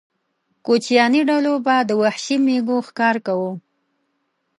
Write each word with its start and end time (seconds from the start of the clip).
کوچیاني 0.65 1.21
ډلو 1.29 1.53
به 1.65 1.75
د 1.89 1.91
وحشي 2.01 2.37
مېږو 2.45 2.77
ښکار 2.87 3.15
کاوه. 3.25 3.51